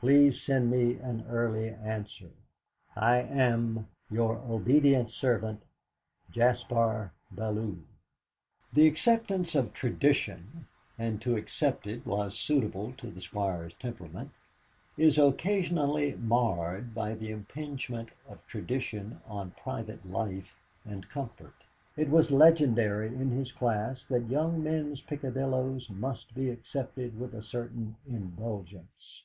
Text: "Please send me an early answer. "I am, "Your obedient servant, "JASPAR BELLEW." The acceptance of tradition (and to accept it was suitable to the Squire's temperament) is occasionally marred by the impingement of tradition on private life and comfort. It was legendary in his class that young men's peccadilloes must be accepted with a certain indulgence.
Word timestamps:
"Please 0.00 0.40
send 0.42 0.70
me 0.70 0.96
an 0.98 1.24
early 1.28 1.70
answer. 1.70 2.30
"I 2.94 3.16
am, 3.16 3.88
"Your 4.10 4.36
obedient 4.38 5.10
servant, 5.10 5.62
"JASPAR 6.30 7.10
BELLEW." 7.34 7.78
The 8.74 8.86
acceptance 8.86 9.54
of 9.56 9.72
tradition 9.72 10.68
(and 10.98 11.20
to 11.22 11.34
accept 11.36 11.86
it 11.88 12.06
was 12.06 12.38
suitable 12.38 12.92
to 12.98 13.10
the 13.10 13.22
Squire's 13.22 13.72
temperament) 13.80 14.30
is 14.98 15.16
occasionally 15.18 16.14
marred 16.14 16.94
by 16.94 17.14
the 17.14 17.30
impingement 17.30 18.10
of 18.28 18.46
tradition 18.46 19.20
on 19.26 19.52
private 19.62 20.08
life 20.08 20.60
and 20.84 21.08
comfort. 21.08 21.64
It 21.96 22.10
was 22.10 22.30
legendary 22.30 23.08
in 23.08 23.30
his 23.30 23.50
class 23.50 24.04
that 24.10 24.28
young 24.30 24.62
men's 24.62 25.00
peccadilloes 25.00 25.88
must 25.90 26.34
be 26.34 26.50
accepted 26.50 27.18
with 27.18 27.34
a 27.34 27.42
certain 27.42 27.96
indulgence. 28.06 29.22